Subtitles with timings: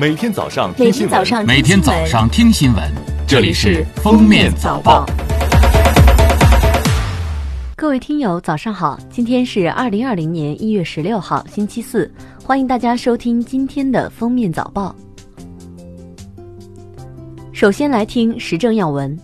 [0.00, 2.84] 每天早上听新闻，每天早上听新闻，
[3.26, 5.04] 这里是《封面早报》。
[7.74, 8.96] 各位听友，早上好！
[9.10, 12.08] 今天是二零二零年一月十六号，星期四，
[12.44, 14.94] 欢迎大家收听今天的《封面早报》。
[17.52, 19.18] 首先来听时政要闻。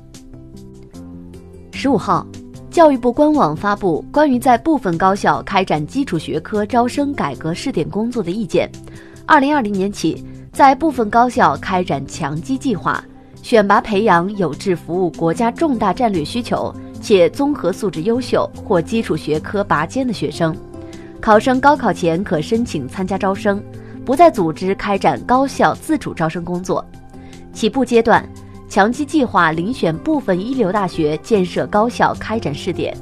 [1.70, 2.27] 十五号。
[2.68, 8.68] 教育部官网发布关于在部分高校开展基础学科招生改革试点工作的意见。
[9.27, 13.05] 二零二零年起，在部分高校开展强基计划，
[13.42, 20.56] 选拔培养有志服务国家重大战略需求且综合素质优秀或基础学科拔尖的学生。
[21.20, 23.61] 考生高考前可申请参加招生，
[24.05, 26.84] 不再组织开展高校自主招生工作。
[27.52, 28.25] 起步阶段。
[28.66, 32.97] 强基计划遴选部分一流大学建设高校开展试点。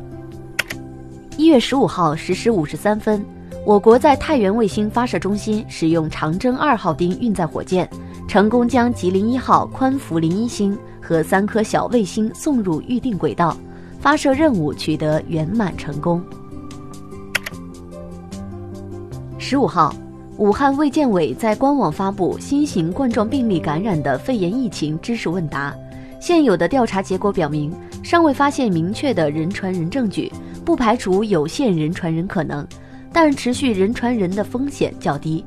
[1.39, 3.25] 一月十五号十时五十三分，
[3.65, 7.89] 我国在太原卫星发射中心使用长征二号丁运载火箭，
[8.27, 13.57] 成功将吉林一号宽幅零一星和三颗小卫星送入预定轨道，
[14.01, 16.23] 发射任务取得圆满成功。
[19.39, 19.95] 十五号。
[20.39, 25.73] 武汉卫健委在官网发布新型冠状病例感染的肺炎疫情知识问答，
[26.19, 27.73] 现有的调查结果表明，
[28.03, 30.33] 尚未发现明确的人传人证据，
[30.65, 32.67] 不排除有限人传人可能，
[33.13, 35.45] 但持续人传人的风险较低。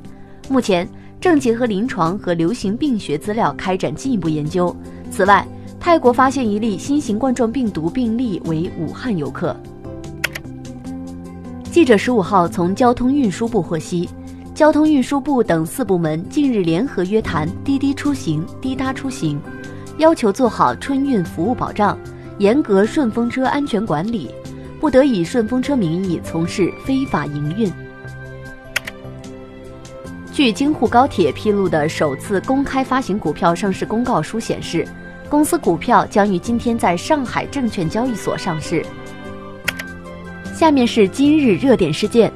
[0.49, 0.87] 目前
[1.19, 4.75] 正结合临床和流行病学资料开展进一步研究。
[5.09, 5.45] 此外，
[5.79, 9.55] 泰国发现一例新型冠状病毒病例为武汉游客。
[11.71, 14.07] 记者十五号从交通运输部获悉。
[14.53, 19.37] 交通运输部等四部门近日联合约谈滴滴出行、滴答出行，
[19.97, 21.97] 要求做好春运服务保障，
[22.37, 24.29] 严格顺风车安全管理，
[24.85, 27.73] 不得以顺风车名义从事非法营运。
[30.31, 34.87] 据京沪高铁披露的首次公开发行股票上市公告书显示，
[35.27, 38.85] 公司股票将于今天在上海证券交易所上市。
[40.53, 42.31] 下面是今日热点事件。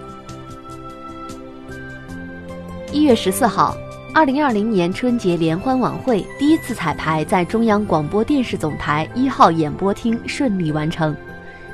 [2.91, 3.77] 一月十四号，
[4.11, 11.15] 二零二零年春节联欢晚会第一次彩排在中央广播电视总台一号演播厅顺利完成。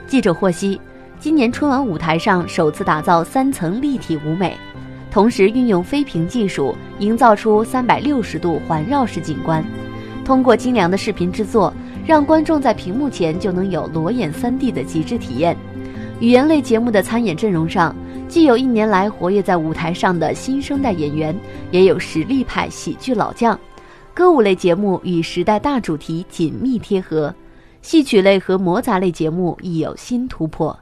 [0.08, 0.80] 记者获悉，
[1.20, 4.56] 今年春晚舞台上首次打造三层立体舞美，
[5.10, 9.64] 同时运用飞屏技术营造出三百六十度环绕式景观。
[10.24, 11.74] 通过精良的视频制作，
[12.06, 15.58] 让观众在屏幕前就能有裸眼三 D 的极致体验。
[16.20, 17.96] 语言类节目的参演阵容上。
[18.28, 21.34] 既有一年来活跃在舞台上的新生代演员，
[21.70, 23.58] 也有实力派喜剧老将。
[24.16, 27.34] 歌舞类节目与时代大主题紧密贴合，
[27.85, 30.75] 戏曲类和魔杂类节目亦有新突破。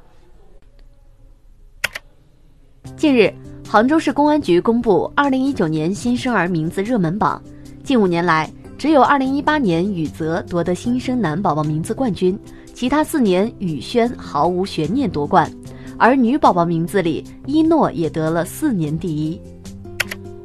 [2.95, 3.29] 近日，
[3.67, 7.43] 杭州市公安局公布二零一九年新生儿名字热门榜，
[7.83, 12.39] 近五年来，只有二零一八年宇泽夺得新生男宝宝名字冠军，
[12.73, 15.51] 其他四年宇轩毫无悬念夺冠。
[15.97, 19.41] 而女宝宝名字里，一诺也得了四年第一。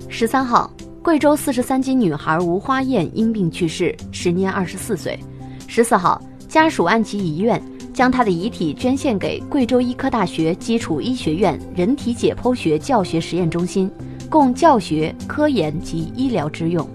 [0.08, 0.68] 十三号，
[1.04, 5.16] 贵州四十三斤女孩吴花艳因病去世，时年二十四岁。
[5.68, 13.90] 十四号，家属按其遗愿，将他的遗体捐献给贵州医科大学基础医学院人体解剖学教学实验中心，
[14.30, 16.88] 供教学、科研及医疗之用。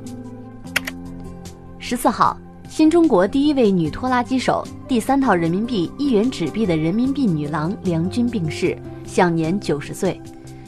[1.77, 2.37] 十四号。
[2.69, 8.75] 新中国第一位女拖拉机手、第三套人民币一元纸币的人民币女郎梁军病逝，
[9.05, 10.19] 享年九十岁。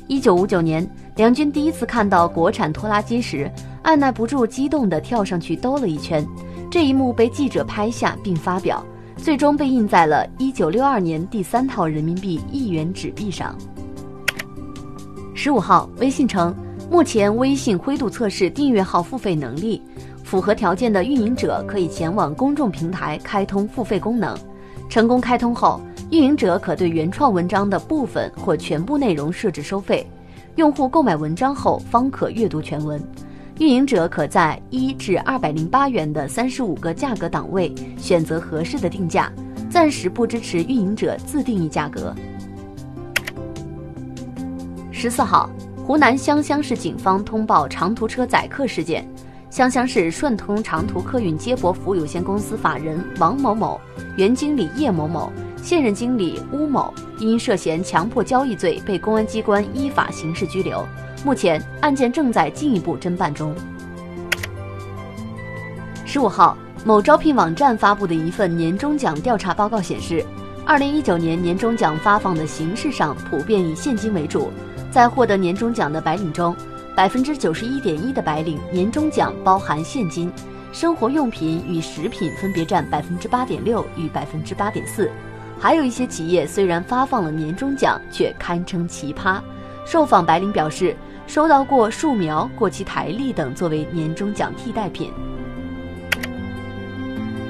[0.06, 3.52] 一九五九年，梁军第一次看到国产拖拉机时，
[3.82, 6.24] 按耐不住激动地跳上去兜了一圈。
[6.70, 13.56] 这一幕被记者拍下并发表，最终被印在了一九六二年第三套人民币一元纸币上。
[15.34, 16.54] 十五号，微信称，
[16.90, 19.82] 目前微信灰度测试订阅号付费能力。
[20.24, 24.36] 符合条件的运营者可以前往公众平台开通付费功能。
[24.90, 30.06] 成功开通后，运营者可对原创文章的部分或全部内容设置收费。
[30.56, 33.00] 用户购买文章后方可阅读全文。
[33.58, 39.32] 运营者可在一至二百零八元的三十五个价格档位选择合适的定价，
[39.70, 42.14] 暂时不支持运营者自定义价格。
[44.92, 45.50] 十四号，
[45.86, 49.08] 湖南湘乡市警方通报长途车载客事件。
[49.50, 53.80] 湘乡市顺通长途客运接驳服务有限公司法人王某某、
[54.18, 55.32] 原经理叶某某、
[55.64, 60.86] 现任经理邬某因涉嫌强迫交易罪被公安机关依法刑事拘留，
[61.26, 63.52] 目前案件正在进一步侦办中。
[66.06, 66.56] 十五号，
[66.86, 70.24] 某招聘网站发布的一份年终奖调查报告显示，
[70.68, 74.52] 二零一九年年终奖发放的形式上普遍以现金为主，
[74.92, 76.56] 在获得年终奖的白领中。
[76.96, 80.32] 百分之九十一点一的白领年终奖包含现金，
[80.72, 85.10] 生活用品与食品分别占百分之八点六与百分之八点四。
[85.60, 89.42] 还有一些企业虽然发放了年终奖，却堪称奇葩。
[89.86, 90.96] 受访白领表示，
[91.28, 95.12] 收到过树苗、过期台历等作为年终奖替代品。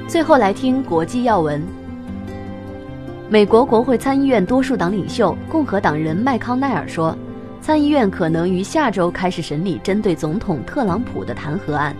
[0.08, 1.62] 最后来听国际要闻。
[3.28, 7.16] 美国国会参议院多数党领袖共和党人麦康奈尔说，
[7.60, 11.94] 参议院可能于下周开始审理针对总统特朗普的弹劾案。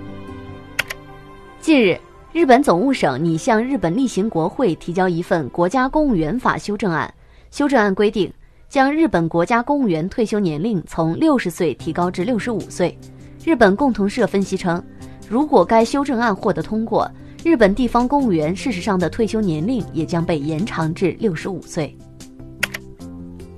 [1.61, 1.99] 近日。
[2.32, 7.11] 日本总务省拟向日本例行国会提交一份国家公务员法修正案。
[7.50, 8.31] 修正案规定，
[8.76, 12.94] 将日本国家公务员退休年龄从六十岁提高至六十五岁。
[13.43, 14.84] 日本共同社分析称，
[15.31, 17.11] 如果该修正案获得通过，
[17.43, 21.96] 日本地方公务员事实上的退休年龄也将被延长至六十五岁。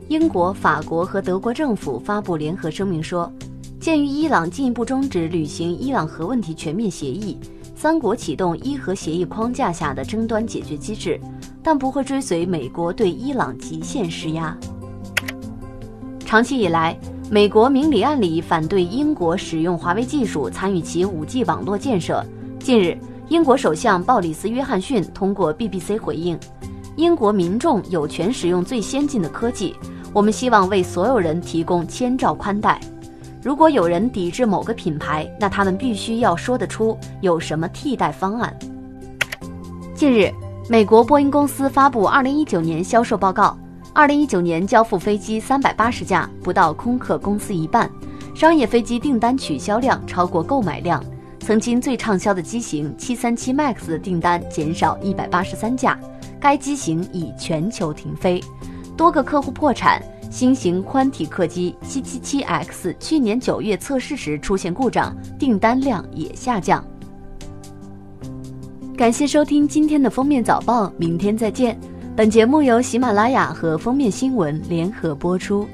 [0.06, 3.28] 英国、法国和德国政府发布联合声明说，
[3.80, 7.36] 鉴于伊朗进一步终止履行伊朗核问题全面协议。
[7.74, 11.20] 三国启动伊核协议框架下的争端解决机制，
[11.60, 14.56] 但不会追随美国对伊朗极限施压。
[16.28, 16.94] 长期以来，
[17.30, 22.22] 美国明里暗里反对英国使用华为技术参与其 5G 网络建设。
[22.60, 22.94] 近日，
[23.28, 26.38] 英国首相鲍里斯·约翰逊通过 BBC 回应
[26.96, 29.74] ：“英国民众有权使用最先进的科技，
[30.12, 32.78] 我们希望为所有人提供千兆宽带。”
[33.42, 38.54] 如果有人抵制某个品牌，那他们必须要说得出有什么替代方案。
[39.94, 40.30] 近日，
[40.68, 43.56] 美国波音公司发布2019年销售报告
[43.94, 47.90] ，2019年交付飞机380架，不到空客公司一半。
[48.34, 51.04] 商业飞机订单取消量超过购买量，
[51.40, 55.98] 曾经最畅销的机型737 MAX 的订单减少183架，
[56.40, 58.40] 该机型已全球停飞，
[58.96, 60.02] 多个客户破产。
[60.30, 66.84] 新型宽体客机 777X 去年九月测试时出现故障，订单量也下降。
[68.94, 71.80] 感谢收听今天的封面早报，明天再见。
[72.18, 75.68] 本节目由喜马拉雅和封面新闻联合播出。